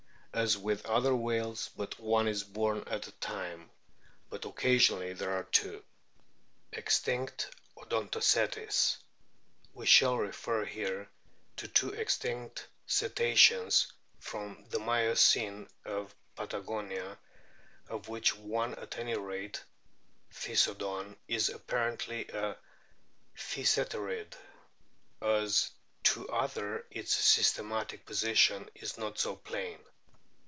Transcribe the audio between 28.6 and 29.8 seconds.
is not so plain.